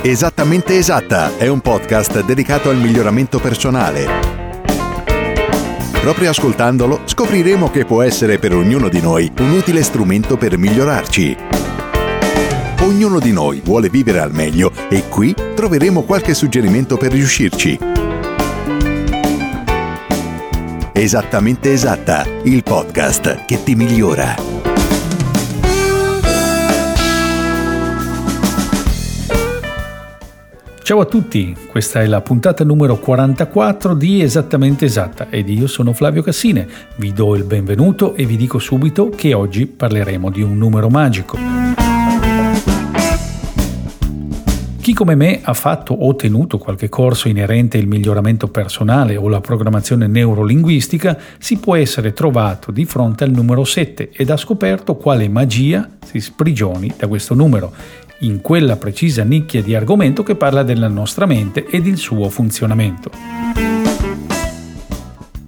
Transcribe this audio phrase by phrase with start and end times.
[0.00, 4.06] Esattamente esatta è un podcast dedicato al miglioramento personale.
[6.00, 11.36] Proprio ascoltandolo scopriremo che può essere per ognuno di noi un utile strumento per migliorarci.
[12.82, 17.78] Ognuno di noi vuole vivere al meglio e qui troveremo qualche suggerimento per riuscirci.
[20.92, 24.57] Esattamente esatta, il podcast che ti migliora.
[30.88, 35.92] Ciao a tutti, questa è la puntata numero 44 di Esattamente Esatta ed io sono
[35.92, 36.66] Flavio Cassine.
[36.96, 41.36] Vi do il benvenuto e vi dico subito che oggi parleremo di un numero magico.
[44.80, 49.42] Chi come me ha fatto o tenuto qualche corso inerente al miglioramento personale o la
[49.42, 55.28] programmazione neurolinguistica si può essere trovato di fronte al numero 7 ed ha scoperto quale
[55.28, 57.74] magia si sprigioni da questo numero
[58.20, 63.10] in quella precisa nicchia di argomento che parla della nostra mente ed il suo funzionamento.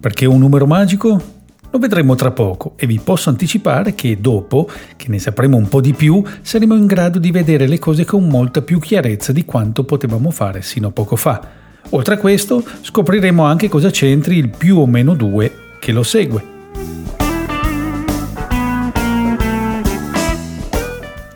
[0.00, 1.38] Perché un numero magico?
[1.72, 5.81] Lo vedremo tra poco e vi posso anticipare che dopo, che ne sapremo un po'
[5.81, 9.84] di più, saremo in grado di vedere le cose con molta più chiarezza di quanto
[9.84, 11.41] potevamo fare sino a poco fa.
[11.91, 16.59] Oltre a questo, scopriremo anche cosa c'entri il più o meno 2 che lo segue.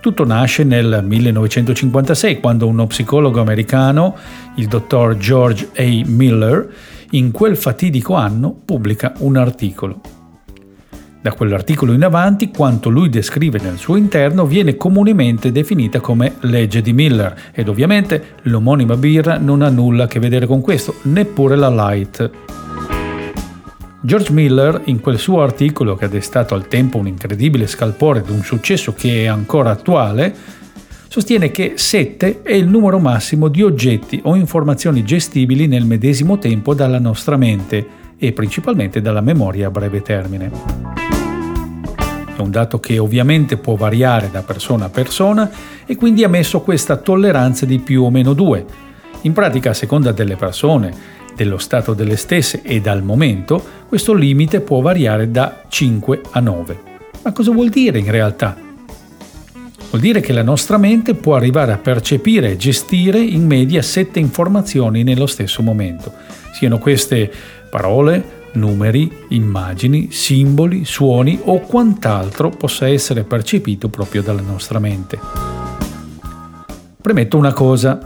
[0.05, 4.15] Tutto nasce nel 1956 quando uno psicologo americano,
[4.57, 5.83] il dottor George A.
[6.05, 6.71] Miller,
[7.13, 10.03] in quel fatidico anno pubblica un articolo.
[11.23, 16.83] Da quell'articolo in avanti, quanto lui descrive nel suo interno viene comunemente definita come legge
[16.83, 21.57] di Miller ed ovviamente l'omonima birra non ha nulla a che vedere con questo, neppure
[21.57, 22.31] la light.
[24.05, 28.29] George Miller, in quel suo articolo che ha destato al tempo un incredibile scalpore ed
[28.29, 30.35] un successo che è ancora attuale,
[31.09, 36.75] sostiene che 7 è il numero massimo di oggetti o informazioni gestibili nel medesimo tempo
[36.75, 37.87] dalla nostra mente
[38.19, 40.51] e principalmente dalla memoria a breve termine.
[42.37, 45.51] È un dato che ovviamente può variare da persona a persona
[45.87, 48.67] e quindi ha messo questa tolleranza di più o meno 2.
[49.23, 54.61] In pratica, a seconda delle persone, dello stato delle stesse e dal momento, questo limite
[54.61, 56.79] può variare da 5 a 9.
[57.23, 58.57] Ma cosa vuol dire in realtà?
[59.91, 64.19] Vuol dire che la nostra mente può arrivare a percepire e gestire in media 7
[64.19, 66.13] informazioni nello stesso momento,
[66.53, 67.31] siano queste
[67.71, 75.19] parole, numeri, immagini, simboli, suoni o quant'altro possa essere percepito proprio dalla nostra mente.
[77.01, 78.01] Premetto una cosa,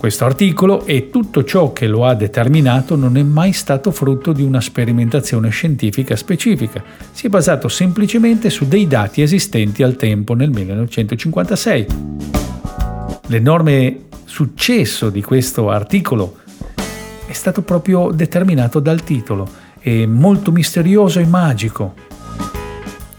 [0.00, 4.42] questo articolo e tutto ciò che lo ha determinato non è mai stato frutto di
[4.42, 10.48] una sperimentazione scientifica specifica, si è basato semplicemente su dei dati esistenti al tempo nel
[10.52, 11.86] 1956.
[13.26, 16.38] L'enorme successo di questo articolo
[17.26, 19.46] è stato proprio determinato dal titolo,
[19.80, 21.92] è molto misterioso e magico.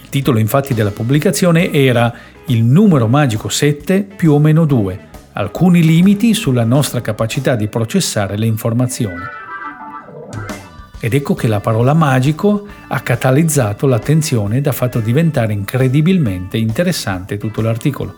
[0.01, 2.11] Il titolo infatti della pubblicazione era
[2.45, 8.37] Il numero magico 7 più o meno 2 alcuni limiti sulla nostra capacità di processare
[8.37, 9.23] le informazioni.
[10.99, 17.37] Ed ecco che la parola magico ha catalizzato l'attenzione ed ha fatto diventare incredibilmente interessante
[17.37, 18.16] tutto l'articolo.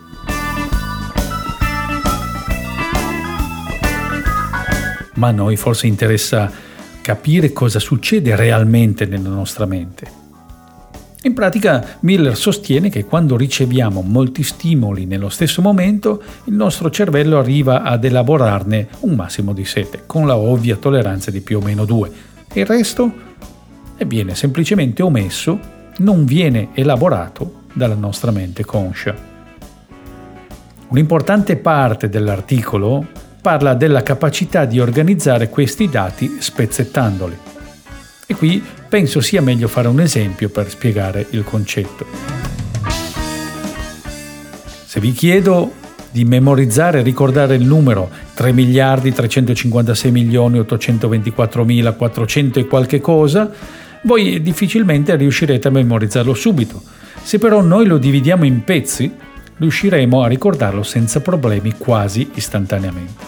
[5.15, 6.51] Ma a noi forse interessa
[7.01, 10.22] capire cosa succede realmente nella nostra mente.
[11.25, 17.37] In pratica Miller sostiene che quando riceviamo molti stimoli nello stesso momento, il nostro cervello
[17.37, 21.85] arriva ad elaborarne un massimo di 7, con la ovvia tolleranza di più o meno
[21.85, 22.11] 2.
[22.51, 23.11] E il resto
[23.95, 25.57] e viene semplicemente omesso,
[25.99, 29.15] non viene elaborato dalla nostra mente conscia.
[30.89, 33.07] Un'importante parte dell'articolo
[33.41, 37.37] parla della capacità di organizzare questi dati spezzettandoli.
[38.25, 38.61] E qui
[38.93, 42.05] penso sia meglio fare un esempio per spiegare il concetto.
[44.85, 45.71] Se vi chiedo
[46.11, 53.01] di memorizzare e ricordare il numero 3 miliardi 356 milioni 824 mila 400 e qualche
[53.01, 53.49] cosa,
[54.03, 56.79] voi difficilmente riuscirete a memorizzarlo subito.
[57.19, 59.11] Se però noi lo dividiamo in pezzi,
[59.57, 63.23] riusciremo a ricordarlo senza problemi quasi istantaneamente.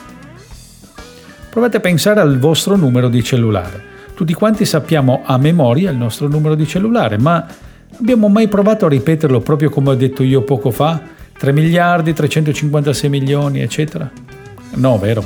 [1.49, 3.93] Provate a pensare al vostro numero di cellulare.
[4.15, 7.45] Tutti quanti sappiamo a memoria il nostro numero di cellulare, ma
[7.99, 11.01] abbiamo mai provato a ripeterlo proprio come ho detto io poco fa?
[11.37, 14.09] 3 miliardi, 356 milioni, eccetera?
[14.75, 15.21] No, vero.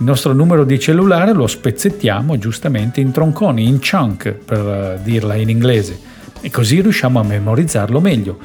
[0.00, 5.36] Il nostro numero di cellulare lo spezzettiamo giustamente in tronconi, in chunk, per eh, dirla
[5.36, 5.96] in inglese,
[6.40, 8.38] e così riusciamo a memorizzarlo meglio.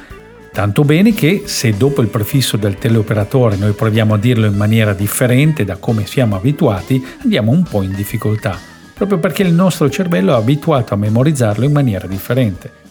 [0.52, 4.94] Tanto bene che se dopo il prefisso del teleoperatore noi proviamo a dirlo in maniera
[4.94, 8.56] differente da come siamo abituati, andiamo un po' in difficoltà,
[8.94, 12.82] proprio perché il nostro cervello è abituato a memorizzarlo in maniera differente.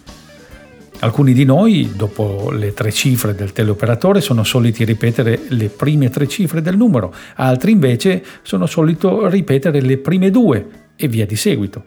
[1.00, 6.28] Alcuni di noi, dopo le tre cifre del teleoperatore, sono soliti ripetere le prime tre
[6.28, 10.64] cifre del numero, altri invece sono solito ripetere le prime due
[10.94, 11.84] e via di seguito.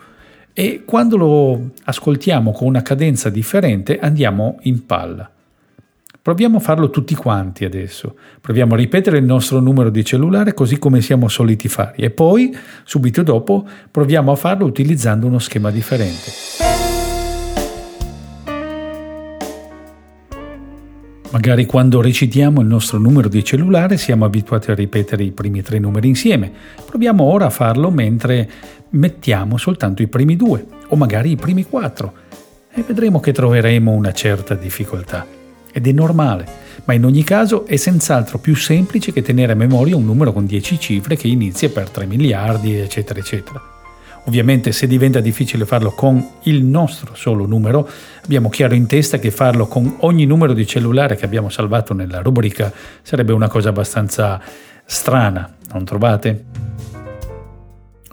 [0.52, 5.30] E quando lo ascoltiamo con una cadenza differente andiamo in palla.
[6.26, 8.16] Proviamo a farlo tutti quanti adesso.
[8.42, 12.52] Proviamo a ripetere il nostro numero di cellulare così come siamo soliti fare e poi,
[12.84, 16.32] subito dopo, proviamo a farlo utilizzando uno schema differente.
[21.30, 25.78] Magari quando recitiamo il nostro numero di cellulare siamo abituati a ripetere i primi tre
[25.78, 26.52] numeri insieme.
[26.84, 28.50] Proviamo ora a farlo mentre
[28.90, 32.14] mettiamo soltanto i primi due o magari i primi quattro
[32.74, 35.35] e vedremo che troveremo una certa difficoltà.
[35.78, 36.48] Ed è normale,
[36.86, 40.46] ma in ogni caso è senz'altro più semplice che tenere a memoria un numero con
[40.46, 43.62] 10 cifre che inizia per 3 miliardi, eccetera, eccetera.
[44.24, 47.90] Ovviamente se diventa difficile farlo con il nostro solo numero,
[48.24, 52.22] abbiamo chiaro in testa che farlo con ogni numero di cellulare che abbiamo salvato nella
[52.22, 52.72] rubrica
[53.02, 54.42] sarebbe una cosa abbastanza
[54.86, 56.46] strana, non trovate?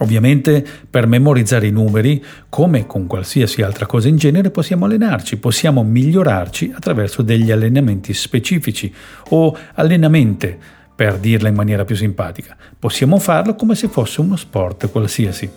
[0.02, 5.84] Ovviamente per memorizzare i numeri, come con qualsiasi altra cosa in genere, possiamo allenarci, possiamo
[5.84, 8.92] migliorarci attraverso degli allenamenti specifici
[9.28, 10.58] o allenamente,
[10.94, 12.56] per dirla in maniera più simpatica.
[12.76, 15.48] Possiamo farlo come se fosse uno sport qualsiasi.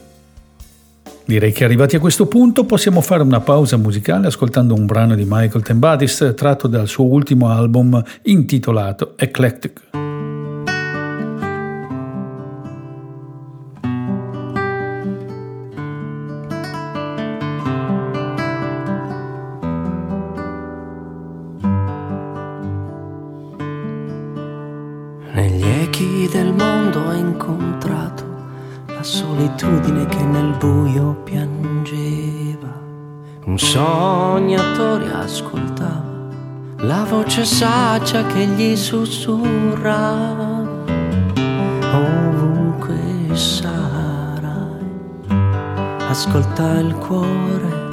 [1.25, 5.25] Direi che arrivati a questo punto possiamo fare una pausa musicale ascoltando un brano di
[5.27, 10.04] Michael Tembadis tratto dal suo ultimo album intitolato Eclectic.
[37.45, 40.63] Saggia che gli sussurrava.
[41.93, 44.49] Ovunque sarai,
[46.09, 47.89] ascolta il cuore.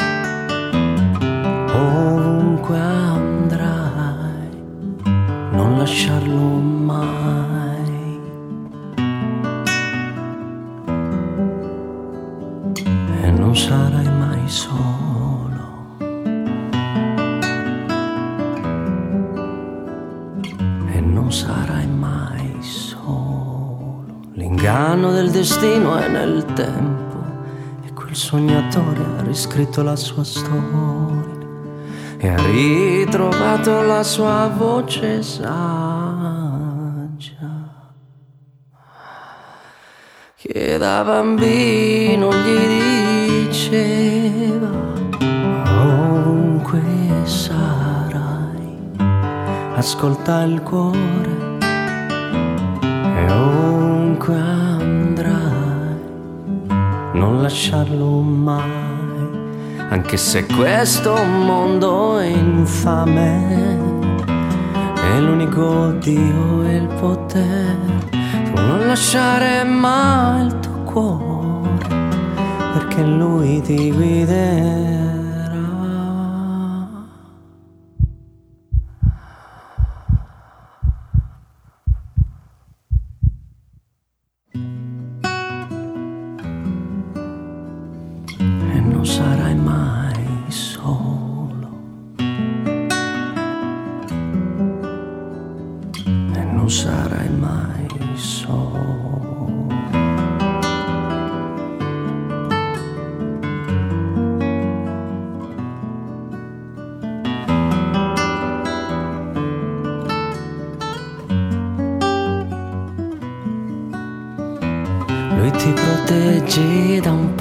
[1.75, 4.49] Ovunque andrai,
[5.53, 6.82] non lasciarlo mai.
[25.33, 27.25] Destino è nel tempo
[27.83, 31.41] e quel sognatore ha riscritto la sua storia
[32.19, 35.51] e ha ritrovato la sua voce saggia.
[40.37, 44.71] Che da bambino gli diceva
[45.81, 46.83] ovunque
[47.25, 48.93] sarai,
[49.77, 51.59] ascolta il cuore
[53.17, 54.62] e ovunque
[57.23, 58.59] non lasciarlo mai,
[59.91, 63.79] anche se questo mondo è infame,
[64.97, 71.79] è l'unico Dio e il potere, tu non lasciare mai il tuo cuore
[72.73, 75.22] perché lui ti guiderà.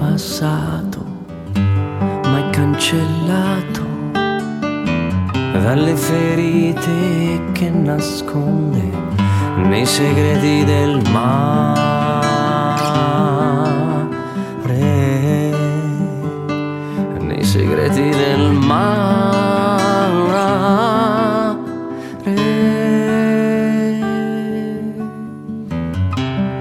[0.01, 1.05] Passato
[1.53, 3.85] mai cancellato,
[5.63, 8.89] dalle ferite che nasconde
[9.57, 11.91] nei segreti del mare,
[17.19, 18.89] nei segreti del mare.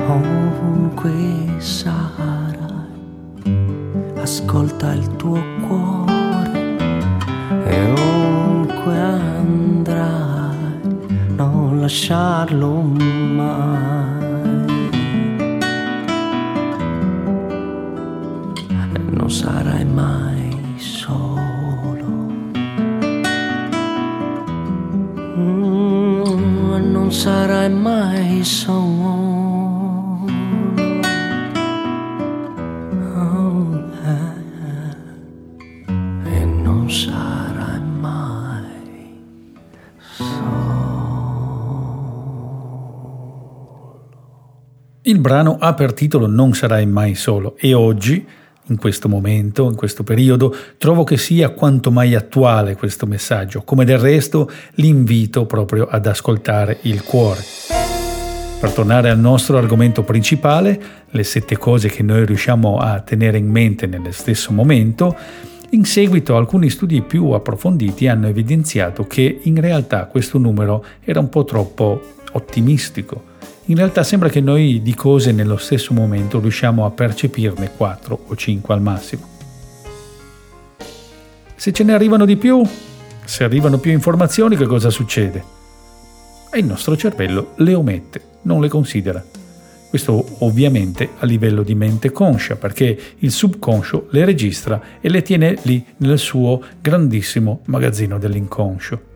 [0.06, 1.12] Ovunque
[1.59, 2.19] sarai,
[4.50, 6.76] ascolta il tuo cuore
[7.66, 10.57] e ovunque andrai,
[11.37, 14.00] non lasciarlo mai.
[36.90, 38.18] Sarai mai
[45.02, 48.26] Il brano ha per titolo Non sarai mai solo e oggi,
[48.66, 53.85] in questo momento, in questo periodo, trovo che sia quanto mai attuale questo messaggio, come
[53.85, 57.40] del resto l'invito proprio ad ascoltare il cuore.
[58.61, 63.49] Per tornare al nostro argomento principale, le sette cose che noi riusciamo a tenere in
[63.49, 65.16] mente nello stesso momento,
[65.72, 71.28] in seguito alcuni studi più approfonditi hanno evidenziato che in realtà questo numero era un
[71.28, 72.00] po' troppo
[72.32, 73.28] ottimistico.
[73.66, 78.34] In realtà sembra che noi di cose nello stesso momento riusciamo a percepirne 4 o
[78.34, 79.28] 5 al massimo.
[81.54, 82.66] Se ce ne arrivano di più,
[83.24, 85.44] se arrivano più informazioni, che cosa succede?
[86.50, 89.24] E il nostro cervello le omette, non le considera.
[89.90, 95.59] Questo ovviamente a livello di mente conscia, perché il subconscio le registra e le tiene
[95.62, 99.09] lì nel suo grandissimo magazzino dell'inconscio.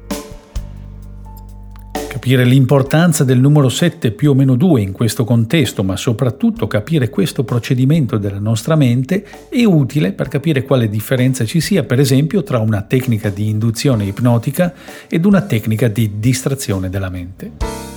[2.09, 7.09] Capire l'importanza del numero 7 più o meno 2 in questo contesto, ma soprattutto capire
[7.09, 12.43] questo procedimento della nostra mente è utile per capire quale differenza ci sia, per esempio,
[12.43, 14.75] tra una tecnica di induzione ipnotica
[15.09, 17.94] ed una tecnica di distrazione della mente.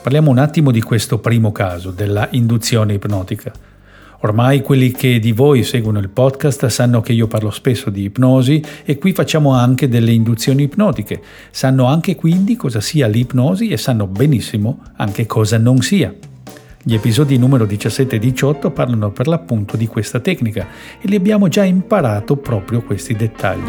[0.00, 3.52] Parliamo un attimo di questo primo caso, della induzione ipnotica.
[4.20, 8.62] Ormai quelli che di voi seguono il podcast sanno che io parlo spesso di ipnosi
[8.84, 11.20] e qui facciamo anche delle induzioni ipnotiche.
[11.50, 16.14] Sanno anche quindi cosa sia l'ipnosi e sanno benissimo anche cosa non sia.
[16.82, 20.66] Gli episodi numero 17 e 18 parlano per l'appunto di questa tecnica
[21.00, 23.68] e li abbiamo già imparato proprio questi dettagli.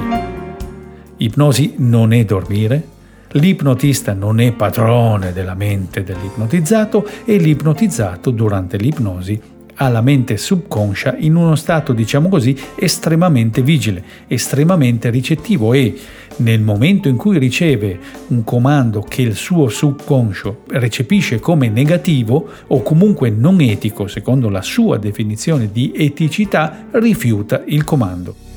[1.18, 2.98] Ipnosi non è dormire,
[3.34, 11.16] l'ipnotista non è padrone della mente dell'ipnotizzato e l'ipnotizzato durante l'ipnosi ha la mente subconscia
[11.20, 15.98] in uno stato, diciamo così, estremamente vigile, estremamente ricettivo e
[16.38, 22.82] nel momento in cui riceve un comando che il suo subconscio recepisce come negativo o
[22.82, 28.49] comunque non etico, secondo la sua definizione di eticità, rifiuta il comando.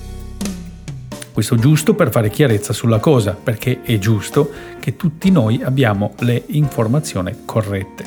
[1.32, 6.42] Questo giusto per fare chiarezza sulla cosa, perché è giusto che tutti noi abbiamo le
[6.48, 8.04] informazioni corrette.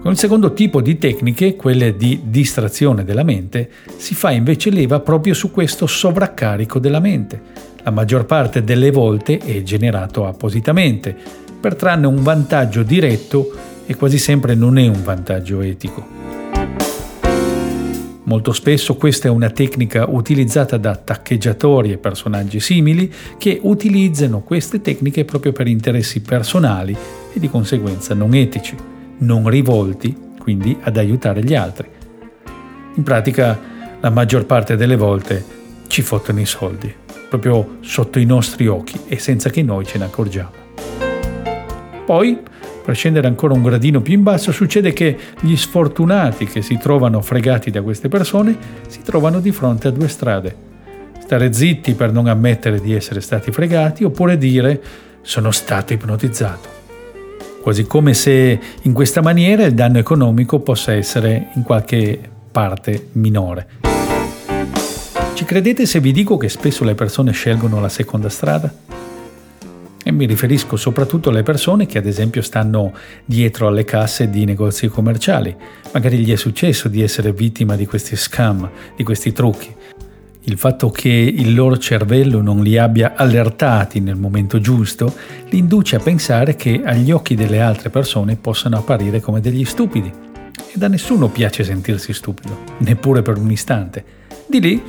[0.00, 4.98] Con il secondo tipo di tecniche, quelle di distrazione della mente, si fa invece leva
[5.00, 7.40] proprio su questo sovraccarico della mente.
[7.82, 11.14] La maggior parte delle volte è generato appositamente,
[11.60, 13.52] per trarne un vantaggio diretto
[13.86, 16.37] e quasi sempre non è un vantaggio etico.
[18.28, 24.82] Molto spesso questa è una tecnica utilizzata da taccheggiatori e personaggi simili che utilizzano queste
[24.82, 26.94] tecniche proprio per interessi personali
[27.32, 28.76] e di conseguenza non etici
[29.20, 31.88] non rivolti quindi ad aiutare gli altri.
[32.96, 33.58] In pratica
[33.98, 35.42] la maggior parte delle volte
[35.86, 36.94] ci fottono i soldi,
[37.30, 40.52] proprio sotto i nostri occhi e senza che noi ce ne accorgiamo.
[42.04, 42.38] Poi,
[42.88, 47.20] per scendere ancora un gradino più in basso, succede che gli sfortunati che si trovano
[47.20, 50.56] fregati da queste persone si trovano di fronte a due strade.
[51.20, 54.80] Stare zitti per non ammettere di essere stati fregati oppure dire
[55.20, 56.76] sono stato ipnotizzato
[57.60, 62.18] quasi come se in questa maniera il danno economico possa essere in qualche
[62.50, 63.66] parte minore.
[65.34, 68.72] Ci credete se vi dico che spesso le persone scelgono la seconda strada?
[70.08, 72.94] E mi riferisco soprattutto alle persone che ad esempio stanno
[73.26, 75.54] dietro alle casse di negozi commerciali.
[75.92, 79.70] Magari gli è successo di essere vittima di questi scam, di questi trucchi.
[80.44, 85.14] Il fatto che il loro cervello non li abbia allertati nel momento giusto
[85.50, 90.10] li induce a pensare che agli occhi delle altre persone possano apparire come degli stupidi.
[90.10, 94.02] E da nessuno piace sentirsi stupido, neppure per un istante.
[94.46, 94.82] Di lì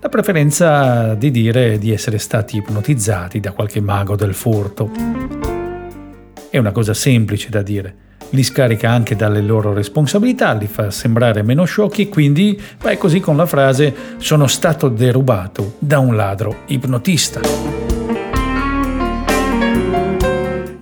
[0.00, 4.90] la preferenza di dire di essere stati ipnotizzati da qualche mago del furto.
[6.50, 11.42] È una cosa semplice da dire li scarica anche dalle loro responsabilità, li fa sembrare
[11.42, 16.62] meno sciocchi e quindi vai così con la frase sono stato derubato da un ladro
[16.66, 17.40] ipnotista.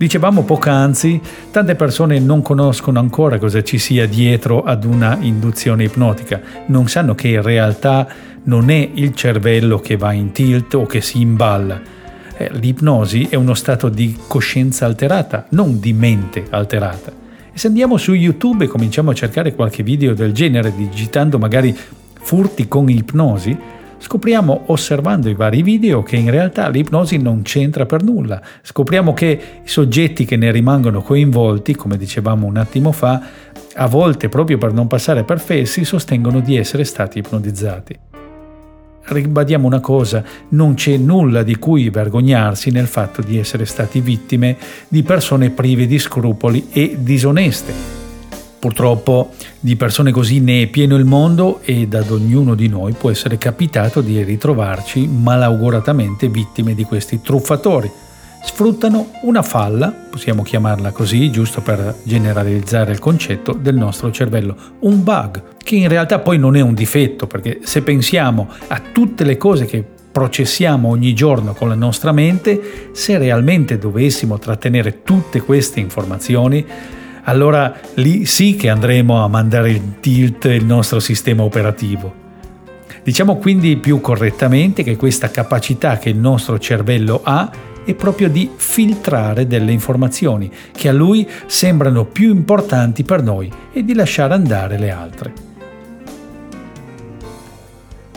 [0.05, 1.19] Dicevamo poc'anzi,
[1.49, 7.15] tante persone non conoscono ancora cosa ci sia dietro ad una induzione ipnotica, non sanno
[7.15, 8.07] che in realtà
[8.43, 11.81] non è il cervello che va in tilt o che si imballa.
[12.37, 17.11] Eh, l'ipnosi è uno stato di coscienza alterata, non di mente alterata.
[17.51, 21.75] E se andiamo su YouTube e cominciamo a cercare qualche video del genere, digitando magari
[22.21, 23.57] furti con ipnosi,
[23.97, 28.41] scopriamo osservando i vari video che in realtà l'ipnosi non c'entra per nulla.
[28.61, 33.21] Scopriamo che i soggetti che ne rimangono coinvolti, come dicevamo un attimo fa,
[33.73, 37.99] a volte proprio per non passare per fessi sostengono di essere stati ipnotizzati
[39.07, 44.57] ribadiamo una cosa, non c'è nulla di cui vergognarsi nel fatto di essere stati vittime
[44.87, 47.94] di persone prive di scrupoli e disoneste.
[48.65, 49.29] Purtroppo
[49.59, 53.37] di persone così ne è pieno il mondo ed ad ognuno di noi può essere
[53.37, 57.91] capitato di ritrovarci malauguratamente vittime di questi truffatori.
[58.43, 65.03] Sfruttano una falla, possiamo chiamarla così, giusto per generalizzare il concetto, del nostro cervello, un
[65.03, 69.37] bug, che in realtà poi non è un difetto, perché se pensiamo a tutte le
[69.37, 75.79] cose che processiamo ogni giorno con la nostra mente, se realmente dovessimo trattenere tutte queste
[75.79, 76.65] informazioni,
[77.25, 82.23] allora lì sì che andremo a mandare in tilt il nostro sistema operativo.
[83.03, 87.51] Diciamo quindi più correttamente che questa capacità che il nostro cervello ha
[87.85, 93.83] è proprio di filtrare delle informazioni che a lui sembrano più importanti per noi e
[93.83, 95.44] di lasciare andare le altre.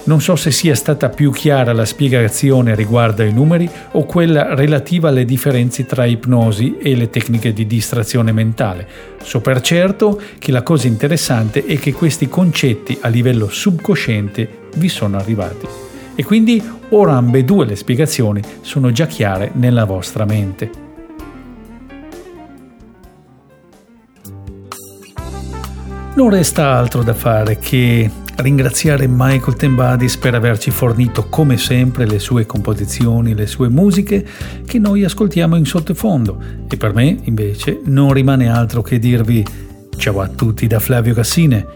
[0.08, 5.10] Non so se sia stata più chiara la spiegazione riguardo ai numeri o quella relativa
[5.10, 8.88] alle differenze tra ipnosi e le tecniche di distrazione mentale.
[9.22, 14.88] So per certo che la cosa interessante è che questi concetti a livello subconsciente vi
[14.88, 15.66] sono arrivati.
[16.14, 20.70] E quindi ora ambedue le spiegazioni sono già chiare nella vostra mente.
[26.14, 32.18] Non resta altro da fare che ringraziare Michael Tembadis per averci fornito come sempre le
[32.18, 34.24] sue composizioni, le sue musiche
[34.64, 39.44] che noi ascoltiamo in sottofondo e per me invece non rimane altro che dirvi
[39.96, 41.66] ciao a tutti da Flavio Cassine.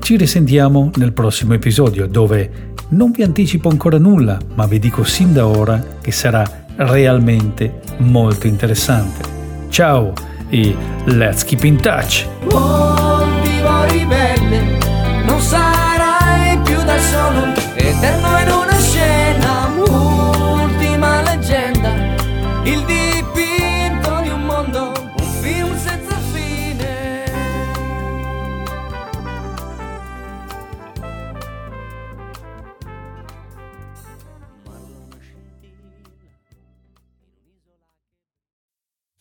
[0.00, 5.32] Ci risentiamo nel prossimo episodio dove non vi anticipo ancora nulla, ma vi dico sin
[5.32, 9.34] da ora che sarà realmente molto interessante.
[9.68, 10.12] Ciao
[10.48, 10.74] e
[11.06, 12.26] let's keep in touch!